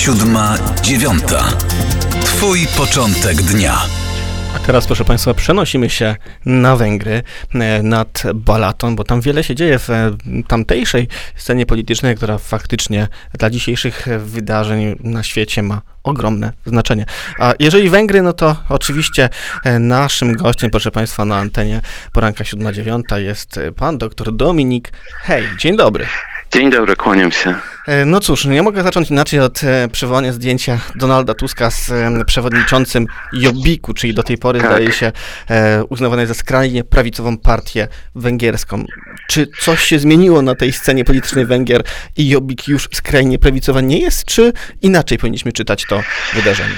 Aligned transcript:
siódma, 0.00 0.54
dziewiąta. 0.82 1.44
Twój 2.24 2.66
początek 2.76 3.36
dnia. 3.42 3.78
A 4.56 4.58
teraz, 4.58 4.86
proszę 4.86 5.04
Państwa, 5.04 5.34
przenosimy 5.34 5.90
się 5.90 6.16
na 6.46 6.76
Węgry, 6.76 7.22
e, 7.54 7.82
nad 7.82 8.22
Balaton, 8.34 8.96
bo 8.96 9.04
tam 9.04 9.20
wiele 9.20 9.44
się 9.44 9.54
dzieje 9.54 9.78
w 9.78 9.90
e, 9.90 10.10
tamtejszej 10.48 11.08
scenie 11.36 11.66
politycznej, 11.66 12.16
która 12.16 12.38
faktycznie 12.38 13.08
dla 13.38 13.50
dzisiejszych 13.50 14.06
wydarzeń 14.18 14.96
na 15.00 15.22
świecie 15.22 15.62
ma 15.62 15.82
ogromne 16.02 16.52
znaczenie. 16.66 17.04
A 17.38 17.54
jeżeli 17.58 17.90
Węgry, 17.90 18.22
no 18.22 18.32
to 18.32 18.56
oczywiście 18.68 19.28
e, 19.64 19.78
naszym 19.78 20.36
gościem, 20.36 20.70
proszę 20.70 20.90
Państwa, 20.90 21.24
na 21.24 21.36
antenie 21.36 21.80
poranka 22.12 22.44
7-9 22.44 23.16
jest 23.16 23.60
pan 23.76 23.98
dr 23.98 24.36
Dominik 24.36 24.92
Hej. 25.22 25.44
Dzień 25.58 25.76
dobry. 25.76 26.06
Dzień 26.52 26.70
dobry, 26.70 26.96
kłaniam 26.96 27.32
się. 27.32 27.54
E, 27.86 28.04
no 28.04 28.20
cóż, 28.20 28.44
nie 28.44 28.62
mogę 28.62 28.82
zacząć 28.82 29.10
inaczej 29.10 29.40
od 29.40 29.64
e, 29.64 29.88
przywołania 29.92 30.32
zdjęcia 30.32 30.78
Donalda 30.94 31.34
Tuska 31.34 31.70
z 31.70 31.92
przewodniczącym 32.26 33.06
Jobbiku, 33.32 33.94
czyli 33.94 34.14
do 34.14 34.22
tej 34.22 34.38
pory 34.38 34.60
tak. 34.60 34.70
zdaje 34.70 34.92
się 34.92 35.12
e, 35.50 35.84
uznawanej 35.84 36.26
za 36.26 36.34
skrajnie 36.34 36.84
prawicową 36.84 37.38
partię 37.38 37.88
węgierską. 38.14 38.84
Czy 39.28 39.46
coś 39.60 39.84
się 39.84 39.98
zmieniło 39.98 40.42
na 40.42 40.54
tej 40.54 40.72
scenie 40.72 41.04
politycznej 41.04 41.46
Węgier 41.46 41.82
i 42.16 42.28
Jobbik 42.28 42.68
już 42.68 42.88
skrajnie 42.92 43.38
prawicowa 43.38 43.80
nie 43.80 43.98
jest, 43.98 44.24
czy 44.24 44.52
inaczej 44.82 45.18
powinniśmy 45.18 45.52
czytać 45.52 45.86
to 45.88 46.02
wydarzenie? 46.34 46.74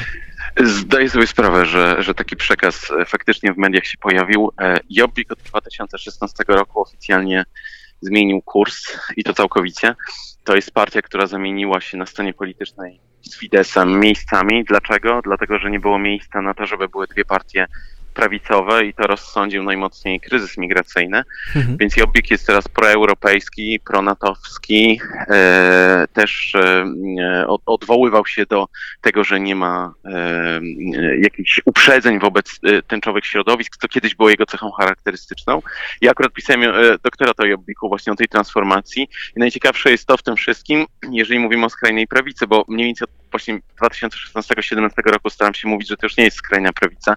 Zdaję 0.64 1.11
sobie 1.11 1.27
sprawę, 1.27 1.66
że, 1.66 2.02
że 2.02 2.14
taki 2.14 2.36
przekaz 2.36 2.92
faktycznie 3.06 3.52
w 3.52 3.56
mediach 3.56 3.86
się 3.86 3.98
pojawił. 3.98 4.50
Jobbik 4.91 5.33
od 5.33 5.39
2016 5.39 6.45
roku 6.48 6.80
oficjalnie 6.80 7.45
zmienił 8.02 8.42
kurs 8.42 8.98
i 9.16 9.24
to 9.24 9.34
całkowicie. 9.34 9.95
To 10.45 10.56
jest 10.56 10.70
partia, 10.70 11.02
która 11.02 11.27
zamieniła 11.27 11.80
się 11.80 11.97
na 11.97 12.06
scenie 12.06 12.34
politycznej 12.34 13.01
z 13.23 13.38
Fidesem 13.38 14.01
miejscami. 14.01 14.65
Dlaczego? 14.65 15.20
Dlatego, 15.25 15.59
że 15.59 15.70
nie 15.70 15.80
było 15.80 15.98
miejsca 15.98 16.42
na 16.42 16.55
to, 16.55 16.67
żeby 16.67 16.89
były 16.89 17.06
dwie 17.06 17.25
partie 17.25 17.67
prawicowe 18.12 18.84
i 18.84 18.94
to 18.94 19.06
rozsądził 19.06 19.62
najmocniej 19.62 20.20
kryzys 20.20 20.58
migracyjny. 20.58 21.22
Mhm. 21.56 21.77
Więc 21.77 21.96
Jobbik 21.96 22.30
jest 22.30 22.46
teraz 22.46 22.68
proeuropejski, 22.68 23.80
pronatowski, 23.84 25.00
e, 25.28 26.06
też 26.12 26.55
e, 26.55 27.46
odwoływał 27.66 28.27
się 28.27 28.46
do 28.46 28.66
tego, 29.00 29.24
że 29.24 29.40
nie 29.40 29.55
ma 29.55 29.94
e, 30.05 30.60
jakichś 31.18 31.60
uprzedzeń 31.64 32.18
wobec 32.18 32.60
e, 32.62 32.83
tęczowych 32.83 33.27
środowisk, 33.27 33.77
co 33.77 33.88
kiedyś 33.88 34.14
było 34.14 34.30
jego 34.30 34.46
cechą 34.46 34.70
charakterystyczną. 34.70 35.62
Ja 36.00 36.10
akurat 36.10 36.33
pisałem 36.33 36.62
e, 36.62 36.72
doktorat 37.05 37.40
o 37.40 37.44
Jobbiku 37.44 37.88
właśnie 37.88 38.12
o 38.12 38.16
tej 38.16 38.28
transformacji 38.28 39.08
i 39.36 39.40
najciekawsze 39.40 39.90
jest 39.90 40.06
to 40.06 40.16
w 40.16 40.22
tym 40.22 40.36
wszystkim, 40.36 40.86
jeżeli 41.10 41.40
mówimy 41.40 41.66
o 41.66 41.70
skrajnej 41.70 42.06
prawicy, 42.06 42.46
bo 42.46 42.64
mniej 42.68 42.86
więcej 42.86 43.05
od 43.05 43.22
właśnie 43.33 43.58
2016-2017 43.83 44.91
roku 45.05 45.30
staram 45.30 45.55
się 45.55 45.69
mówić, 45.69 45.88
że 45.88 45.97
to 45.97 46.06
już 46.06 46.16
nie 46.16 46.25
jest 46.25 46.36
skrajna 46.36 46.72
prawica. 46.72 47.14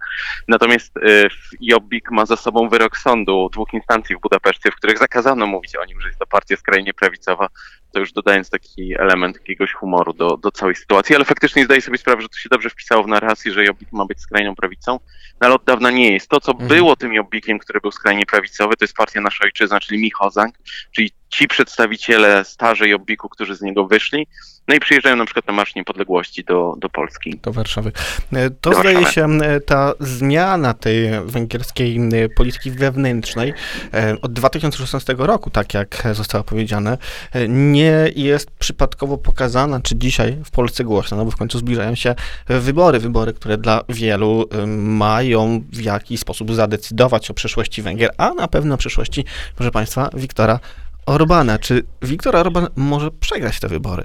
Natomiast 0.47 0.97
y, 0.97 1.27
Jobbik 1.61 2.11
ma 2.11 2.25
za 2.25 2.35
sobą 2.35 2.69
wyrok 2.69 2.97
sądu 2.97 3.49
dwóch 3.53 3.73
instancji 3.73 4.15
w 4.15 4.19
Budapeszcie, 4.19 4.71
w 4.71 4.75
których 4.75 4.97
zakazano 4.97 5.47
mówić 5.47 5.75
o 5.75 5.85
nim, 5.85 6.01
że 6.01 6.07
jest 6.07 6.19
to 6.19 6.25
partia 6.25 6.57
skrajnie 6.57 6.93
prawicowa. 6.93 7.47
To 7.91 7.99
już 7.99 8.13
dodając 8.13 8.49
taki 8.49 8.93
element 8.99 9.35
jakiegoś 9.35 9.73
humoru 9.73 10.13
do, 10.13 10.37
do 10.37 10.51
całej 10.51 10.75
sytuacji, 10.75 11.15
ale 11.15 11.25
faktycznie 11.25 11.65
zdaję 11.65 11.81
sobie 11.81 11.97
sprawę, 11.97 12.21
że 12.21 12.29
to 12.29 12.37
się 12.37 12.49
dobrze 12.49 12.69
wpisało 12.69 13.03
w 13.03 13.07
narrację, 13.07 13.51
że 13.51 13.63
Jobbik 13.65 13.91
ma 13.91 14.05
być 14.05 14.21
skrajną 14.21 14.55
prawicą, 14.55 14.99
no 15.41 15.47
ale 15.47 15.55
od 15.55 15.63
dawna 15.63 15.91
nie 15.91 16.13
jest. 16.13 16.29
To, 16.29 16.39
co 16.39 16.51
mhm. 16.51 16.69
było 16.69 16.95
tym 16.95 17.13
Jobbikiem, 17.13 17.59
który 17.59 17.81
był 17.81 17.91
skrajnie 17.91 18.25
prawicowy, 18.25 18.75
to 18.75 18.85
jest 18.85 18.95
partia 18.95 19.21
Nasza 19.21 19.43
Ojczyzna, 19.43 19.79
czyli 19.79 20.01
Michozang, 20.01 20.55
czyli 20.91 21.11
ci 21.35 21.47
przedstawiciele 21.47 22.45
starzy 22.45 22.87
Jobbiku, 22.87 23.29
którzy 23.29 23.55
z 23.55 23.61
niego 23.61 23.87
wyszli, 23.87 24.27
no 24.67 24.75
i 24.75 24.79
przyjeżdżają 24.79 25.15
na 25.15 25.25
przykład 25.25 25.47
na 25.47 25.53
Marsz 25.53 25.75
Niepodległości 25.75 26.43
do, 26.43 26.73
do 26.77 26.89
Polski. 26.89 27.39
Do 27.43 27.51
Warszawy. 27.51 27.91
E, 28.33 28.49
to 28.49 28.69
do 28.69 28.79
zdaje 28.79 28.95
Warszawy. 29.01 29.39
się 29.39 29.59
ta 29.65 29.93
zmiana 29.99 30.73
tej 30.73 31.09
węgierskiej 31.25 31.99
polityki 32.35 32.71
wewnętrznej 32.71 33.53
e, 33.93 34.17
od 34.21 34.33
2016 34.33 35.15
roku, 35.17 35.49
tak 35.49 35.73
jak 35.73 36.03
zostało 36.13 36.43
powiedziane, 36.43 36.97
e, 37.31 37.47
nie 37.47 38.11
jest 38.15 38.51
przypadkowo 38.51 39.17
pokazana, 39.17 39.79
czy 39.79 39.95
dzisiaj 39.95 40.37
w 40.45 40.51
Polsce 40.51 40.83
głośno, 40.83 41.17
no 41.17 41.25
bo 41.25 41.31
w 41.31 41.35
końcu 41.35 41.59
zbliżają 41.59 41.95
się 41.95 42.15
wybory, 42.47 42.99
wybory, 42.99 43.33
które 43.33 43.57
dla 43.57 43.81
wielu 43.89 44.49
mają 44.77 45.63
w 45.73 45.81
jakiś 45.81 46.19
sposób 46.19 46.53
zadecydować 46.53 47.31
o 47.31 47.33
przyszłości 47.33 47.81
Węgier, 47.81 48.11
a 48.17 48.33
na 48.33 48.47
pewno 48.47 48.75
o 48.75 48.77
przyszłości, 48.77 49.25
proszę 49.55 49.71
Państwa, 49.71 50.09
Wiktora 50.13 50.59
Orbana. 51.05 51.59
Czy 51.59 51.83
Viktor 52.01 52.35
Orban 52.35 52.67
może 52.75 53.11
przegrać 53.11 53.59
te 53.59 53.67
wybory? 53.67 54.03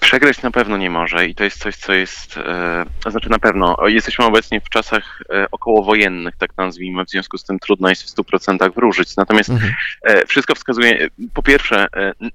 Przegrać 0.00 0.42
na 0.42 0.50
pewno 0.50 0.76
nie 0.76 0.90
może 0.90 1.26
i 1.26 1.34
to 1.34 1.44
jest 1.44 1.58
coś, 1.58 1.76
co 1.76 1.92
jest, 1.92 2.36
e, 2.36 2.84
to 3.04 3.10
znaczy 3.10 3.30
na 3.30 3.38
pewno, 3.38 3.76
jesteśmy 3.86 4.24
obecnie 4.24 4.60
w 4.60 4.68
czasach 4.68 5.22
e, 5.30 5.46
okołowojennych, 5.50 6.36
tak 6.36 6.56
nazwijmy, 6.56 7.04
w 7.04 7.10
związku 7.10 7.38
z 7.38 7.44
tym 7.44 7.58
trudno 7.58 7.88
jest 7.88 8.02
w 8.02 8.16
100% 8.16 8.74
wróżyć. 8.74 9.16
Natomiast 9.16 9.50
mhm. 9.50 9.72
E, 10.02 10.26
wszystko 10.26 10.54
wskazuje, 10.54 11.08
po 11.34 11.42
pierwsze, 11.42 11.86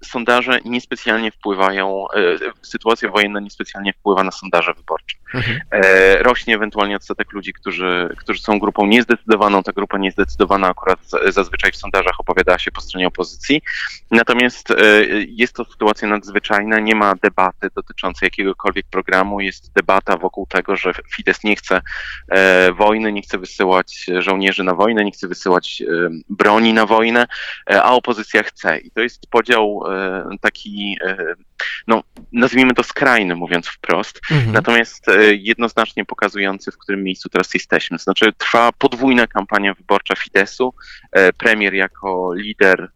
sondaże 0.03 0.59
niespecjalnie 0.65 1.31
wpływają, 1.31 2.05
sytuacja 2.61 3.09
wojenna 3.09 3.39
niespecjalnie 3.39 3.93
wpływa 3.93 4.23
na 4.23 4.31
sondaże 4.31 4.73
wyborcze. 4.73 5.17
Mhm. 5.33 5.59
Rośnie 6.19 6.55
ewentualnie 6.55 6.95
odsetek 6.95 7.31
ludzi, 7.31 7.53
którzy, 7.53 8.15
którzy 8.17 8.41
są 8.41 8.59
grupą 8.59 8.85
niezdecydowaną, 8.85 9.63
ta 9.63 9.71
grupa 9.71 9.97
niezdecydowana 9.97 10.67
akurat 10.67 10.99
zazwyczaj 11.27 11.71
w 11.71 11.75
sondażach 11.75 12.19
opowiada 12.19 12.59
się 12.59 12.71
po 12.71 12.81
stronie 12.81 13.07
opozycji. 13.07 13.61
Natomiast 14.11 14.73
jest 15.27 15.53
to 15.53 15.65
sytuacja 15.65 16.07
nadzwyczajna, 16.07 16.79
nie 16.79 16.95
ma 16.95 17.13
debaty 17.15 17.69
dotyczącej 17.75 18.27
jakiegokolwiek 18.27 18.85
programu, 18.91 19.41
jest 19.41 19.73
debata 19.73 20.17
wokół 20.17 20.47
tego, 20.47 20.75
że 20.75 20.93
Fidesz 21.15 21.43
nie 21.43 21.55
chce 21.55 21.81
e, 22.29 22.71
wojny, 22.71 23.11
nie 23.11 23.21
chce 23.21 23.37
wysyłać 23.37 24.05
żołnierzy 24.19 24.63
na 24.63 24.75
wojnę, 24.75 25.05
nie 25.05 25.11
chce 25.11 25.27
wysyłać 25.27 25.81
e, 25.81 26.09
broni 26.29 26.73
na 26.73 26.85
wojnę, 26.85 27.27
e, 27.71 27.83
a 27.83 27.91
opozycja 27.91 28.43
chce. 28.43 28.77
I 28.79 28.91
to 28.91 29.01
jest 29.01 29.27
podział 29.29 29.83
e, 29.87 30.37
taki, 30.41 30.95
e, 31.05 31.35
no 31.87 32.03
nazwijmy 32.33 32.73
to 32.73 32.83
skrajny, 32.83 33.35
mówiąc 33.35 33.67
wprost, 33.67 34.21
mhm. 34.31 34.51
natomiast 34.51 35.09
e, 35.09 35.35
jednoznacznie 35.35 36.05
pokazujący, 36.05 36.71
w 36.71 36.77
którym 36.77 37.03
miejscu 37.03 37.29
teraz 37.29 37.53
jesteśmy. 37.53 37.97
Znaczy 37.97 38.33
trwa 38.37 38.71
podwójna 38.71 39.27
kampania 39.27 39.73
wyborcza 39.73 40.15
Fideszu, 40.15 40.73
premier 41.37 41.73
jako 41.73 42.33
lider 42.33 42.89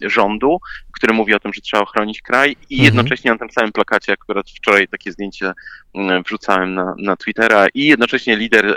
rządu, 0.00 0.58
który 0.98 1.12
mówi 1.12 1.34
o 1.34 1.40
tym, 1.40 1.52
że 1.52 1.60
trzeba 1.60 1.82
ochronić 1.82 2.22
kraj 2.22 2.56
i 2.70 2.74
mhm. 2.74 2.84
jednocześnie 2.84 3.30
na 3.30 3.38
tym 3.38 3.50
samym 3.50 3.72
plakacie, 3.72 4.12
akurat 4.12 4.50
wczoraj 4.50 4.88
takie 4.88 5.12
zdjęcie 5.12 5.52
mm, 5.94 6.22
wrzucałem 6.22 6.74
na, 6.74 6.94
na 6.98 7.16
Twittera 7.16 7.66
i 7.74 7.86
jednocześnie 7.86 8.36
lider 8.36 8.66
e, 8.66 8.72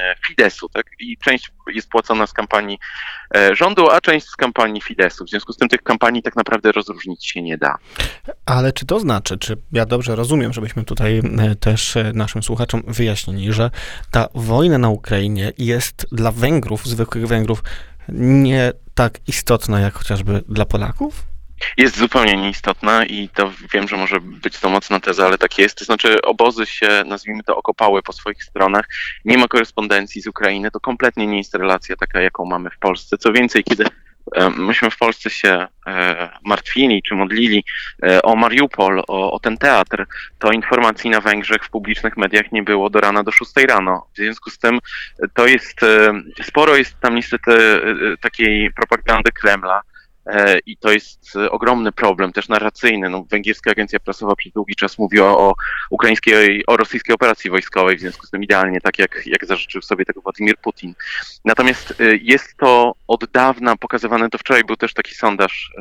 e, 0.00 0.14
Fidesu, 0.26 0.68
tak? 0.68 0.86
I 0.98 1.16
część 1.18 1.50
jest 1.74 1.88
płacona 1.88 2.26
z 2.26 2.32
kampanii 2.32 2.78
e, 3.36 3.56
rządu, 3.56 3.90
a 3.90 4.00
część 4.00 4.26
z 4.26 4.36
kampanii 4.36 4.80
Fidesu. 4.80 5.24
W 5.24 5.30
związku 5.30 5.52
z 5.52 5.56
tym 5.56 5.68
tych 5.68 5.82
kampanii 5.82 6.22
tak 6.22 6.36
naprawdę 6.36 6.72
rozróżnić 6.72 7.26
się 7.26 7.42
nie 7.42 7.58
da. 7.58 7.76
Ale 8.46 8.72
czy 8.72 8.86
to 8.86 9.00
znaczy, 9.00 9.38
czy 9.38 9.56
ja 9.72 9.86
dobrze 9.86 10.16
rozumiem, 10.16 10.52
żebyśmy 10.52 10.84
tutaj 10.84 11.20
też 11.60 11.94
naszym 12.14 12.42
słuchaczom 12.42 12.82
wyjaśnili, 12.86 13.52
że 13.52 13.70
ta 14.10 14.28
wojna 14.34 14.78
na 14.78 14.88
Ukrainie 14.88 15.52
jest 15.58 16.06
dla 16.12 16.32
Węgrów, 16.32 16.86
zwykłych 16.86 17.26
Węgrów, 17.26 17.62
nie 18.08 18.72
tak 18.94 19.18
istotna 19.26 19.80
jak 19.80 19.94
chociażby 19.94 20.42
dla 20.48 20.64
Polaków? 20.64 21.31
Jest 21.76 21.98
zupełnie 21.98 22.36
nieistotna 22.36 23.04
i 23.04 23.28
to 23.28 23.52
wiem, 23.72 23.88
że 23.88 23.96
może 23.96 24.20
być 24.20 24.58
to 24.58 24.70
mocna 24.70 25.00
teza, 25.00 25.26
ale 25.26 25.38
tak 25.38 25.58
jest. 25.58 25.78
To 25.78 25.84
znaczy 25.84 26.22
obozy 26.22 26.66
się, 26.66 27.04
nazwijmy 27.06 27.42
to, 27.42 27.56
okopały 27.56 28.02
po 28.02 28.12
swoich 28.12 28.44
stronach. 28.44 28.88
Nie 29.24 29.38
ma 29.38 29.48
korespondencji 29.48 30.22
z 30.22 30.26
Ukrainy. 30.26 30.70
To 30.70 30.80
kompletnie 30.80 31.26
nie 31.26 31.38
jest 31.38 31.54
relacja 31.54 31.96
taka, 31.96 32.20
jaką 32.20 32.44
mamy 32.44 32.70
w 32.70 32.78
Polsce. 32.78 33.18
Co 33.18 33.32
więcej, 33.32 33.64
kiedy 33.64 33.84
e, 34.36 34.50
myśmy 34.50 34.90
w 34.90 34.98
Polsce 34.98 35.30
się 35.30 35.66
e, 35.86 36.30
martwili 36.44 37.02
czy 37.02 37.14
modlili 37.14 37.64
e, 38.02 38.22
o 38.22 38.36
Mariupol, 38.36 39.02
o, 39.08 39.32
o, 39.32 39.38
ten 39.38 39.58
teatr, 39.58 40.06
to 40.38 40.52
informacji 40.52 41.10
na 41.10 41.20
Węgrzech 41.20 41.64
w 41.64 41.70
publicznych 41.70 42.16
mediach 42.16 42.52
nie 42.52 42.62
było 42.62 42.90
do 42.90 43.00
rana 43.00 43.22
do 43.22 43.32
6 43.32 43.52
rano. 43.68 44.06
W 44.14 44.16
związku 44.16 44.50
z 44.50 44.58
tym 44.58 44.78
to 45.34 45.46
jest, 45.46 45.80
sporo 46.42 46.76
jest 46.76 47.00
tam 47.00 47.14
niestety 47.14 47.80
takiej 48.20 48.72
propagandy 48.72 49.32
Kremla, 49.32 49.82
i 50.66 50.76
to 50.76 50.92
jest 50.92 51.36
e, 51.36 51.50
ogromny 51.50 51.92
problem, 51.92 52.32
też 52.32 52.48
narracyjny. 52.48 53.10
No, 53.10 53.24
węgierska 53.30 53.70
agencja 53.70 54.00
prasowa 54.00 54.36
przez 54.36 54.52
długi 54.52 54.74
czas 54.74 54.98
mówiła 54.98 55.38
o 55.38 55.54
ukraińskiej, 55.90 56.66
o 56.66 56.76
rosyjskiej 56.76 57.14
operacji 57.14 57.50
wojskowej, 57.50 57.96
w 57.96 58.00
związku 58.00 58.26
z 58.26 58.30
tym 58.30 58.42
idealnie 58.42 58.80
tak, 58.80 58.98
jak, 58.98 59.22
jak 59.26 59.46
zażyczył 59.46 59.82
sobie 59.82 60.04
tego 60.04 60.20
Władimir 60.20 60.56
Putin. 60.56 60.94
Natomiast 61.44 62.00
e, 62.00 62.16
jest 62.16 62.56
to 62.56 62.94
od 63.08 63.30
dawna 63.30 63.76
pokazywane, 63.76 64.30
to 64.30 64.38
wczoraj 64.38 64.64
był 64.64 64.76
też 64.76 64.94
taki 64.94 65.14
sondaż 65.14 65.72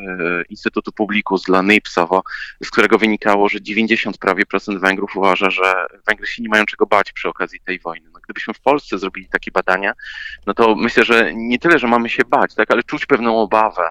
Instytutu 0.50 0.92
Publikus 0.92 1.44
dla 1.44 1.62
NIPSowo, 1.62 2.24
z 2.64 2.70
którego 2.70 2.98
wynikało, 2.98 3.50
że 3.50 3.62
90 3.62 4.18
prawie 4.18 4.46
procent 4.46 4.82
Węgrów 4.82 5.18
uważa, 5.18 5.50
że 5.50 5.86
Węgry 6.08 6.28
się 6.28 6.44
nie 6.44 6.50
mają 6.50 6.66
czego 6.66 6.86
bać 6.86 7.12
przy 7.12 7.30
okazji 7.30 7.60
tej 7.66 7.80
wojny. 7.80 8.10
No, 8.14 8.20
gdybyśmy 8.24 8.54
w 8.54 8.60
Polsce 8.60 8.98
zrobili 8.98 9.28
takie 9.28 9.52
badania, 9.52 9.94
no 10.46 10.54
to 10.54 10.76
myślę, 10.76 11.04
że 11.06 11.32
nie 11.36 11.60
tyle, 11.60 11.80
że 11.80 11.88
mamy 11.88 12.10
się 12.10 12.24
bać, 12.26 12.56
tak, 12.56 12.72
ale 12.72 12.84
czuć 12.84 13.06
pewną 13.06 13.40
obawę, 13.40 13.90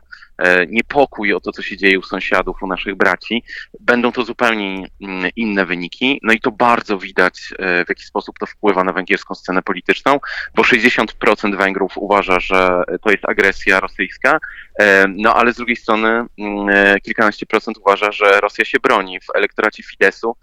niepokój 0.69 1.35
o 1.35 1.41
to, 1.41 1.53
co 1.53 1.63
się 1.63 1.77
dzieje 1.77 1.99
u 1.99 2.03
sąsiadów, 2.03 2.63
u 2.63 2.67
naszych 2.67 2.95
braci, 2.95 3.45
będą 3.81 4.13
to 4.13 4.25
zupełnie 4.25 4.87
mm, 5.03 5.31
inne 5.37 5.67
wyniki. 5.67 6.21
No 6.23 6.33
i 6.33 6.41
to 6.41 6.51
bardzo 6.51 6.99
widać, 6.99 7.55
w 7.59 7.89
jaki 7.89 8.05
sposób 8.05 8.39
to 8.39 8.47
wpływa 8.47 8.85
na 8.85 8.93
węgierską 8.93 9.35
scenę 9.35 9.63
polityczną, 9.63 10.21
bo 10.55 10.63
60% 10.63 11.57
Węgrów 11.57 11.93
uważa, 11.97 12.41
że 12.41 12.83
to 13.03 13.11
jest 13.11 13.29
agresja 13.29 13.81
rosyjska, 13.81 14.39
no 15.09 15.35
ale 15.35 15.53
z 15.53 15.57
drugiej 15.57 15.77
strony 15.77 16.09
mm, 16.09 17.01
kilkanaście 17.01 17.47
procent 17.47 17.79
uważa, 17.79 18.13
że 18.13 18.41
Rosja 18.41 18.65
się 18.65 18.79
broni. 18.81 19.21
W 19.21 19.37
elektoracie 19.37 19.83
Fidesu 19.83 20.37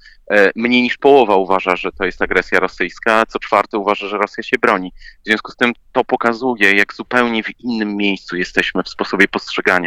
mniej 0.55 0.81
niż 0.81 0.97
połowa 0.97 1.35
uważa, 1.35 1.75
że 1.75 1.91
to 1.91 2.05
jest 2.05 2.21
agresja 2.21 2.59
rosyjska, 2.59 3.25
co 3.25 3.39
czwarty 3.39 3.77
uważa, 3.77 4.07
że 4.07 4.17
Rosja 4.17 4.43
się 4.43 4.57
broni. 4.61 4.93
W 5.23 5.27
związku 5.27 5.51
z 5.51 5.55
tym 5.55 5.73
to 5.91 6.03
pokazuje, 6.03 6.71
jak 6.71 6.93
zupełnie 6.93 7.43
w 7.43 7.59
innym 7.59 7.97
miejscu 7.97 8.37
jesteśmy 8.37 8.83
w 8.83 8.89
sposobie 8.89 9.27
postrzegania 9.27 9.86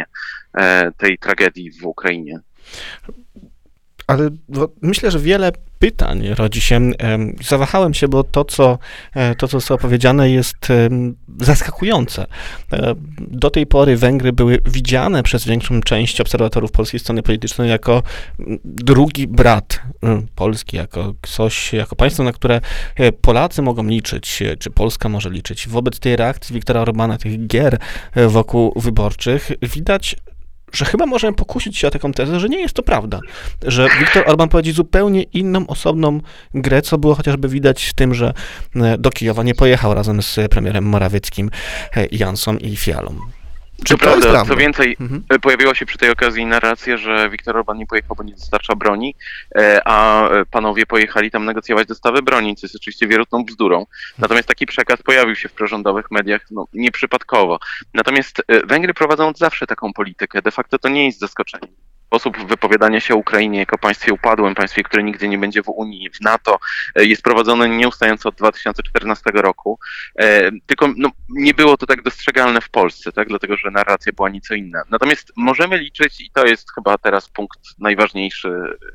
tej 0.97 1.17
tragedii 1.17 1.71
w 1.71 1.85
Ukrainie. 1.85 2.39
Ale 4.11 4.29
myślę, 4.81 5.11
że 5.11 5.19
wiele 5.19 5.51
pytań 5.79 6.27
rodzi 6.27 6.61
się. 6.61 6.91
Zawahałem 7.47 7.93
się, 7.93 8.07
bo 8.07 8.23
to, 8.23 8.45
co, 8.45 8.77
e, 9.13 9.35
to, 9.35 9.47
co 9.47 9.59
zostało 9.59 9.77
powiedziane, 9.77 10.31
jest 10.31 10.67
zaskakujące. 11.39 12.25
E, 12.73 12.95
do 13.17 13.49
tej 13.49 13.67
pory 13.67 13.97
Węgry 13.97 14.33
były 14.33 14.59
widziane 14.65 15.23
przez 15.23 15.45
większą 15.45 15.81
część 15.81 16.21
obserwatorów 16.21 16.71
polskiej 16.71 16.99
sceny 16.99 17.23
politycznej 17.23 17.69
jako 17.69 18.03
drugi 18.65 19.27
brat 19.27 19.81
Polski, 20.35 20.77
jako 20.77 21.13
coś, 21.21 21.73
jako 21.73 21.95
państwo, 21.95 22.23
na 22.23 22.31
które 22.31 22.61
e, 22.95 23.11
Polacy 23.11 23.61
mogą 23.61 23.83
liczyć, 23.83 24.43
czy 24.59 24.69
Polska 24.69 25.09
może 25.09 25.29
liczyć. 25.29 25.67
Wobec 25.67 25.99
tej 25.99 26.15
reakcji 26.15 26.53
Wiktora 26.53 26.81
Orbana, 26.81 27.17
tych 27.17 27.47
gier 27.47 27.77
wokół 28.27 28.73
wyborczych, 28.75 29.51
widać, 29.61 30.15
że 30.73 30.85
chyba 30.85 31.05
możemy 31.05 31.33
pokusić 31.33 31.77
się 31.77 31.87
o 31.87 31.91
taką 31.91 32.11
tezę, 32.11 32.39
że 32.39 32.49
nie 32.49 32.59
jest 32.59 32.73
to 32.73 32.83
prawda, 32.83 33.19
że 33.63 33.89
Viktor 33.99 34.29
Orban 34.29 34.49
prowadzi 34.49 34.71
zupełnie 34.71 35.23
inną, 35.23 35.67
osobną 35.67 36.19
grę, 36.53 36.81
co 36.81 36.97
było 36.97 37.15
chociażby 37.15 37.49
widać 37.49 37.85
w 37.85 37.93
tym, 37.93 38.13
że 38.13 38.33
e, 38.75 38.97
do 38.97 39.09
Kijowa 39.09 39.43
nie 39.43 39.55
pojechał 39.55 39.93
razem 39.93 40.21
z 40.21 40.39
premierem 40.49 40.83
Morawieckim, 40.83 41.49
e, 41.95 42.05
Jansą 42.11 42.57
i 42.57 42.75
Fialą. 42.75 43.40
Czy 43.83 43.93
to 43.93 43.97
prawda, 43.97 44.21
prawda, 44.21 44.45
co 44.45 44.55
więcej, 44.55 44.97
mhm. 44.99 45.23
E, 45.29 45.39
pojawiła 45.39 45.75
się 45.75 45.85
przy 45.85 45.97
tej 45.97 46.09
okazji 46.09 46.45
narracja, 46.45 46.97
że 46.97 47.29
Viktor 47.29 47.57
Orban 47.57 47.77
nie 47.77 47.87
pojechał, 47.87 48.15
bo 48.15 48.23
nie 48.23 48.33
dostarcza 48.33 48.75
broni, 48.75 49.15
e, 49.55 49.81
a 49.85 50.29
panowie 50.51 50.85
pojechali 50.85 51.31
tam 51.31 51.45
negocjować 51.45 51.87
dostawy 51.87 52.21
broni, 52.21 52.55
co 52.55 52.65
jest 52.65 52.75
oczywiście 52.75 53.07
wierutną 53.07 53.45
bzdurą. 53.45 53.85
Natomiast 54.17 54.47
taki 54.47 54.65
przekaz 54.65 55.03
pojawił 55.03 55.35
się 55.35 55.49
w 55.49 55.53
prorządowych 55.53 56.11
mediach 56.11 56.41
no, 56.51 56.67
nieprzypadkowo. 56.73 57.59
Natomiast 57.93 58.41
e, 58.47 58.65
Węgry 58.65 58.93
prowadzą 58.93 59.27
od 59.27 59.37
zawsze 59.37 59.67
taką 59.67 59.93
politykę. 59.93 60.41
De 60.41 60.51
facto 60.51 60.79
to 60.79 60.89
nie 60.89 61.05
jest 61.05 61.19
zaskoczenie 61.19 61.67
sposób 62.11 62.47
wypowiadania 62.47 62.99
się 62.99 63.15
Ukrainie 63.15 63.59
jako 63.59 63.77
państwie 63.77 64.13
upadłym, 64.13 64.55
państwie, 64.55 64.83
które 64.83 65.03
nigdy 65.03 65.27
nie 65.27 65.37
będzie 65.37 65.63
w 65.63 65.69
Unii, 65.69 66.09
w 66.09 66.21
NATO, 66.21 66.59
e, 66.95 67.05
jest 67.05 67.21
prowadzony 67.21 67.69
nieustająco 67.69 68.29
od 68.29 68.35
2014 68.35 69.31
roku. 69.33 69.79
E, 70.19 70.51
tylko 70.65 70.89
no, 70.97 71.09
nie 71.29 71.53
było 71.53 71.77
to 71.77 71.85
tak 71.85 72.03
dostrzegalne 72.03 72.61
w 72.61 72.69
Polsce, 72.69 73.11
tak? 73.11 73.27
dlatego 73.27 73.57
że 73.57 73.71
narracja 73.71 74.13
była 74.13 74.29
nieco 74.29 74.53
inna. 74.53 74.81
Natomiast 74.89 75.31
możemy 75.37 75.77
liczyć, 75.77 76.21
i 76.21 76.31
to 76.33 76.45
jest 76.45 76.73
chyba 76.75 76.97
teraz 76.97 77.29
punkt 77.29 77.59
najważniejszy 77.79 78.49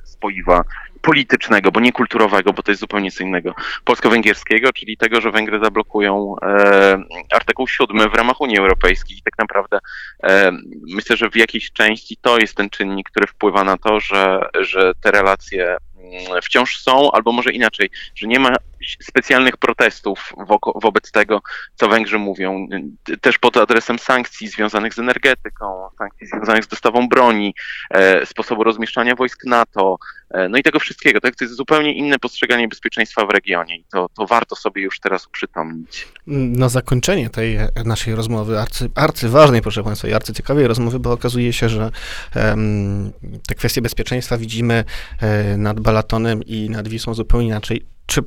spoiwa 0.05 0.65
politycznego, 1.07 1.73
bo 1.73 1.81
nie 1.81 1.93
kulturowego, 1.93 2.53
bo 2.53 2.63
to 2.63 2.71
jest 2.71 2.81
zupełnie 2.81 3.11
co 3.11 3.25
innego, 3.25 3.55
polsko-węgierskiego, 3.85 4.73
czyli 4.73 4.97
tego, 4.97 5.21
że 5.21 5.31
Węgry 5.31 5.61
zablokują 5.65 6.35
e, 6.43 6.99
artykuł 7.33 7.69
7 7.69 8.11
w 8.11 8.15
ramach 8.15 8.41
Unii 8.41 8.59
Europejskiej. 8.59 9.19
I 9.19 9.23
tak 9.23 9.39
naprawdę 9.39 9.79
e, 10.23 10.53
myślę, 10.95 11.17
że 11.17 11.31
w 11.31 11.37
jakiejś 11.37 11.73
części 11.73 12.17
to 12.21 12.39
jest 12.39 12.55
ten 12.55 12.71
czynnik, 12.71 13.11
który 13.11 13.27
wpływa 13.27 13.65
na 13.65 13.77
to, 13.77 14.01
że, 14.01 14.41
że 14.61 14.93
te 15.01 15.11
relacje 15.11 15.77
mm, 15.97 16.43
wciąż 16.43 16.81
są, 16.81 17.11
albo 17.13 17.33
może 17.33 17.51
inaczej, 17.51 17.91
że 18.15 18.27
nie 18.27 18.41
ma 18.41 18.57
specjalnych 19.03 19.57
protestów 19.57 20.33
wo 20.47 20.59
wobec 20.83 21.13
tego, 21.13 21.41
co 21.75 21.89
Węgrzy 21.89 22.19
mówią. 22.19 22.69
Też 23.21 23.39
pod 23.39 23.57
adresem 23.57 23.99
sankcji 23.99 24.49
związanych 24.49 24.95
z 24.95 24.99
energetyką, 24.99 25.89
sankcji 25.99 26.27
związanych 26.27 26.65
z 26.65 26.69
dostawą 26.69 27.09
broni, 27.09 27.55
e, 27.91 28.27
sposobu 28.27 28.65
rozmieszczania 28.65 29.15
wojsk 29.15 29.45
NATO, 29.45 29.97
e, 30.31 30.49
no 30.49 30.59
i 30.59 30.63
tego 30.63 30.81
wszystkiego. 30.81 31.21
Tak? 31.21 31.37
To 31.37 31.45
jest 31.45 31.57
zupełnie 31.57 31.95
inne 31.95 32.19
postrzeganie 32.19 32.69
bezpieczeństwa 32.69 33.27
w 33.27 33.31
regionie 33.31 33.77
i 33.77 33.85
to, 33.93 34.09
to 34.17 34.27
warto 34.27 34.57
sobie 34.57 34.83
już 34.83 35.01
teraz 35.01 35.27
uprzytomnić. 35.27 36.09
Na 36.27 36.69
zakończenie 36.69 37.31
tej 37.31 37.59
naszej 37.85 38.15
rozmowy, 38.15 38.59
arcy, 38.59 38.91
arcyważnej, 38.95 39.63
proszę 39.63 39.85
Państwa, 39.85 40.09
i 40.09 40.13
arcyciekawej 40.13 40.67
rozmowy, 40.67 40.99
bo 40.99 41.13
okazuje 41.13 41.53
się, 41.53 41.69
że 41.69 41.91
te 43.49 43.55
kwestie 43.55 43.83
bezpieczeństwa 43.83 44.39
widzimy 44.39 44.85
e, 45.21 45.57
nad 45.57 45.81
Balatonem 45.81 46.43
i 46.43 46.71
nad 46.71 46.89
Wisłą 46.89 47.15
zupełnie 47.15 47.47
inaczej. 47.47 47.87
Czy 48.07 48.23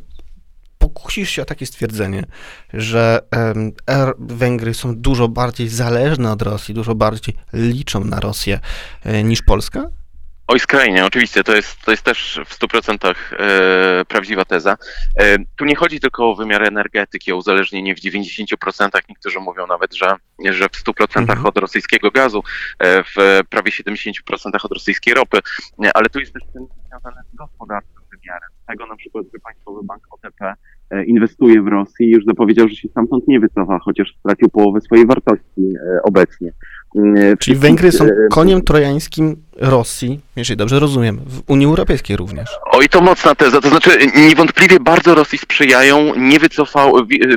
pokusisz 0.90 1.30
się 1.30 1.42
o 1.42 1.46
takie 1.46 1.66
stwierdzenie, 1.66 2.24
że 2.74 3.20
um, 3.32 3.72
Węgry 4.20 4.74
są 4.74 4.96
dużo 4.96 5.28
bardziej 5.28 5.68
zależne 5.68 6.32
od 6.32 6.42
Rosji, 6.42 6.74
dużo 6.74 6.96
bardziej 6.96 7.36
liczą 7.54 8.04
na 8.04 8.20
Rosję 8.20 8.60
e, 9.04 9.24
niż 9.24 9.42
Polska? 9.42 9.90
Oj, 10.52 10.60
skrajnie, 10.60 11.06
oczywiście, 11.06 11.44
to 11.44 11.56
jest, 11.56 11.82
to 11.82 11.92
jest 11.92 12.04
też 12.04 12.40
w 12.46 12.60
100% 12.60 13.16
e, 13.40 14.06
prawdziwa 14.06 14.46
teza. 14.46 14.78
E, 15.20 15.38
tu 15.58 15.66
nie 15.66 15.76
chodzi 15.76 16.00
tylko 16.00 16.30
o 16.30 16.36
wymiar 16.36 16.64
energetyki, 16.64 17.32
o 17.32 17.36
uzależnienie 17.36 17.96
w 17.96 18.00
90%, 18.00 18.90
niektórzy 19.10 19.40
mówią 19.40 19.68
nawet, 19.68 19.96
że, 19.96 20.16
że 20.50 20.70
w 20.70 20.84
100% 20.84 21.20
mhm. 21.20 21.46
od 21.46 21.58
rosyjskiego 21.58 22.12
gazu, 22.12 22.44
e, 22.80 23.04
w 23.04 23.42
prawie 23.50 23.72
70% 23.72 24.12
od 24.64 24.72
rosyjskiej 24.72 25.14
ropy, 25.14 25.40
ale 25.94 26.10
tu 26.10 26.20
jest 26.20 26.34
też 26.34 26.44
ten 26.54 26.68
związany 26.88 27.22
z 27.34 27.36
gospodarczym 27.36 28.02
wymiarem. 28.12 28.50
Tego 28.68 28.86
na 28.86 28.96
przykład, 28.96 29.26
że 29.34 29.40
Państwowy 29.40 29.80
Bank 29.84 30.04
OTP 30.12 30.46
E, 30.46 30.56
inwestuje 31.06 31.62
w 31.62 31.68
Rosji 31.68 32.06
i 32.06 32.12
już 32.12 32.26
zapowiedział, 32.26 32.68
że 32.68 32.76
się 32.76 32.88
stamtąd 32.88 33.28
nie 33.28 33.40
wycofa, 33.40 33.80
chociaż 33.80 34.16
stracił 34.20 34.50
połowę 34.50 34.82
swojej 34.82 35.06
wartości 35.06 35.46
e, 35.58 36.02
obecnie. 36.04 36.54
E, 37.16 37.38
Czyli 37.38 37.58
Węgry 37.58 37.92
są 37.92 38.08
koniem 38.32 38.62
trojańskim 38.62 39.36
Rosji, 39.60 40.20
jeżeli 40.36 40.58
dobrze 40.58 40.80
rozumiem, 40.80 41.20
w 41.26 41.42
Unii 41.48 41.66
Europejskiej 41.66 42.18
również. 42.18 42.50
Oj, 42.72 42.90
to 42.90 43.02
mocna 43.02 43.36
teza. 43.36 43.62
To 43.62 43.70
znaczy, 43.70 43.90
niewątpliwie 44.16 44.80
bardzo 44.80 45.16
Rosji 45.16 45.38
sprzyjają. 45.38 46.16
Nie 46.16 46.40
wycofał, 46.40 46.94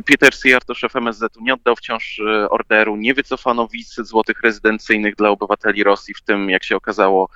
Peter 0.07 0.35
Syjarto, 0.35 0.75
szef 0.75 0.97
MSZ-u, 0.97 1.45
nie 1.45 1.55
oddał 1.55 1.77
wciąż 1.77 2.21
orderu, 2.51 2.97
nie 2.97 3.15
wycofano 3.15 3.69
wiz 3.69 3.95
złotych 3.95 4.41
rezydencyjnych 4.43 5.17
dla 5.17 5.31
obywateli 5.31 5.85
Rosji, 5.85 6.15
w 6.15 6.23
tym, 6.23 6.51
jak 6.51 6.65
się 6.65 6.77
okazało, 6.77 7.29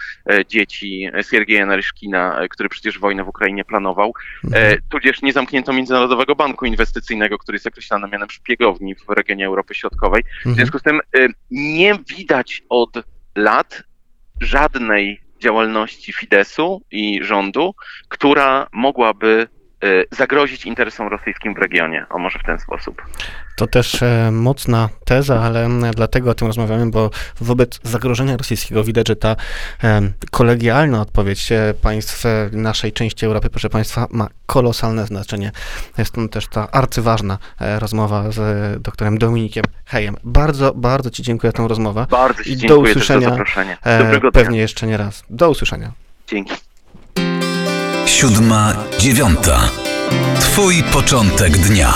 dzieci 0.48 1.10
Siergieja 1.30 1.66
Naryszkina, 1.66 2.40
który 2.50 2.68
przecież 2.68 2.98
wojnę 2.98 3.24
w 3.24 3.28
Ukrainie 3.28 3.64
planował. 3.64 4.12
Mhm. 4.44 4.78
Tudzież 4.88 5.22
nie 5.22 5.32
zamknięto 5.32 5.72
międzynarodowego 5.72 6.34
Banku 6.34 6.66
Inwestycyjnego, 6.66 7.38
który 7.38 7.56
jest 7.56 7.66
określany 7.66 8.08
mianem 8.08 8.30
szpiegowni 8.30 8.94
w 8.94 9.08
regionie 9.08 9.46
Europy 9.46 9.75
Środkowej. 9.75 10.22
W 10.22 10.37
mhm. 10.37 10.54
związku 10.54 10.78
z 10.78 10.82
tym 10.82 11.00
nie 11.50 11.99
widać 12.16 12.62
od 12.68 12.90
lat 13.37 13.82
żadnej 14.40 15.21
działalności 15.43 16.12
Fidesu 16.12 16.83
i 16.90 17.25
rządu, 17.25 17.75
która 18.09 18.66
mogłaby 18.73 19.49
zagrozić 20.11 20.66
interesom 20.66 21.09
rosyjskim 21.09 21.54
w 21.54 21.59
regionie. 21.59 22.06
O 22.11 22.18
może 22.18 22.38
w 22.38 22.42
ten 22.42 22.59
sposób. 22.59 23.02
To 23.56 23.66
też 23.66 24.02
e, 24.02 24.30
mocna 24.33 24.88
teza, 25.04 25.40
ale 25.40 25.68
dlatego 25.95 26.30
o 26.30 26.35
tym 26.35 26.47
rozmawiamy, 26.47 26.90
bo 26.90 27.11
wobec 27.40 27.80
zagrożenia 27.83 28.37
rosyjskiego 28.37 28.85
widać, 28.85 29.09
że 29.09 29.16
ta 29.16 29.37
e, 29.85 30.02
kolegialna 30.30 31.00
odpowiedź 31.00 31.52
e, 31.52 31.75
państw 31.83 32.25
naszej 32.52 32.92
części 32.92 33.26
Europy, 33.26 33.50
proszę 33.50 33.71
Państwa, 33.71 34.06
ma 34.11 34.28
kolosalne 34.47 35.06
znaczenie. 35.06 35.52
Jest 35.99 36.14
to 36.14 36.28
też 36.28 36.49
ta 36.49 36.71
arcyważna 36.71 37.38
rozmowa 37.78 38.30
z 38.30 38.83
doktorem 38.83 39.18
Dominikiem 39.18 39.64
Hejem. 39.87 40.16
Bardzo, 40.25 40.75
bardzo 40.75 41.11
Ci 41.11 41.23
dziękuję 41.23 41.50
za 41.50 41.56
tę 41.56 41.68
rozmowę. 41.68 42.06
Bardzo 42.11 42.45
Ci 42.45 42.56
dziękuję 42.56 42.83
do 42.83 42.90
usłyszenia. 42.90 43.21
za 43.21 43.28
zaproszenie. 43.28 43.76
Dobrego 43.99 44.30
dnia. 44.30 44.42
Pewnie 44.42 44.59
jeszcze 44.59 44.87
nie 44.87 44.97
raz. 44.97 45.25
Do 45.30 45.50
usłyszenia. 45.50 45.92
Dzięki. 46.26 46.54
Siódma, 48.06 48.75
dziewiąta. 48.98 49.70
Twój 50.40 50.82
początek 50.82 51.58
dnia. 51.58 51.94